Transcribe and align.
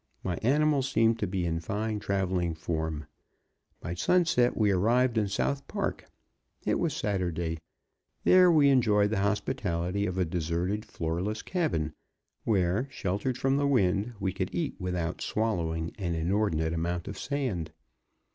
My 0.23 0.37
animals 0.41 0.89
seemed 0.89 1.19
to 1.19 1.27
be 1.27 1.45
in 1.45 1.59
fine 1.59 1.99
traveling 1.99 2.55
form; 2.55 3.05
by 3.79 3.93
sunset 3.93 4.57
we 4.57 4.71
arrived 4.71 5.15
in 5.15 5.27
South 5.27 5.67
Park. 5.67 6.05
It 6.65 6.79
was 6.79 6.95
Saturday. 6.95 7.59
There 8.23 8.51
we 8.51 8.69
enjoyed 8.69 9.11
the 9.11 9.19
hospitality 9.19 10.07
of 10.07 10.17
a 10.17 10.25
deserted, 10.25 10.85
floorless 10.85 11.43
cabin, 11.43 11.93
where, 12.45 12.87
sheltered 12.89 13.37
from 13.37 13.57
the 13.57 13.67
wind, 13.67 14.13
we 14.19 14.33
could 14.33 14.49
eat 14.55 14.75
without 14.79 15.21
swallowing 15.21 15.91
an 15.99 16.15
inordinate 16.15 16.73
amount 16.73 17.07
of 17.07 17.15
sand. 17.19 17.71